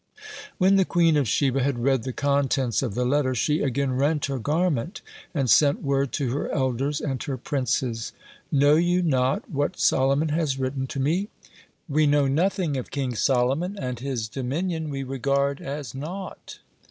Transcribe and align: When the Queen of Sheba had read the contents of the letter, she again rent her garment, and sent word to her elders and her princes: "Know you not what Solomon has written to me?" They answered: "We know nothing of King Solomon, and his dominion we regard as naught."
When 0.57 0.77
the 0.77 0.83
Queen 0.83 1.15
of 1.15 1.27
Sheba 1.27 1.61
had 1.61 1.77
read 1.77 2.01
the 2.01 2.11
contents 2.11 2.81
of 2.81 2.95
the 2.95 3.05
letter, 3.05 3.35
she 3.35 3.61
again 3.61 3.93
rent 3.93 4.25
her 4.25 4.39
garment, 4.39 5.01
and 5.31 5.47
sent 5.47 5.83
word 5.83 6.11
to 6.13 6.31
her 6.31 6.49
elders 6.49 7.01
and 7.01 7.21
her 7.21 7.37
princes: 7.37 8.11
"Know 8.51 8.77
you 8.77 9.03
not 9.03 9.47
what 9.51 9.79
Solomon 9.79 10.29
has 10.29 10.57
written 10.57 10.87
to 10.87 10.99
me?" 10.99 11.11
They 11.11 11.17
answered: 11.27 11.31
"We 11.87 12.07
know 12.07 12.25
nothing 12.27 12.77
of 12.77 12.89
King 12.89 13.13
Solomon, 13.13 13.77
and 13.77 13.99
his 13.99 14.27
dominion 14.27 14.89
we 14.89 15.03
regard 15.03 15.61
as 15.61 15.93
naught." 15.93 16.61